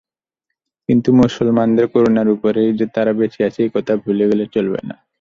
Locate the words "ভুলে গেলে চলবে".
4.03-4.79